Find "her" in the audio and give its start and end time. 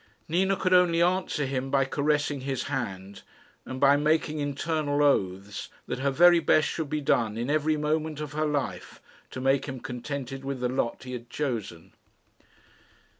5.99-6.09, 8.33-8.47